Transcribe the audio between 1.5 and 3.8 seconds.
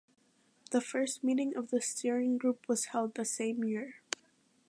of the steering group was held the same